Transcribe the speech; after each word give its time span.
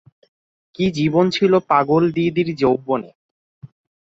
কী 0.75 0.85
জীবন 0.91 1.25
ছিল 1.29 1.53
পাগলদিদির 1.69 2.49
যৌবনে? 2.55 3.09